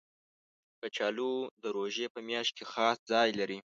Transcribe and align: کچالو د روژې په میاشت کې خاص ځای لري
کچالو 0.79 1.33
د 1.61 1.63
روژې 1.75 2.07
په 2.13 2.19
میاشت 2.27 2.51
کې 2.57 2.65
خاص 2.71 2.97
ځای 3.11 3.29
لري 3.39 3.59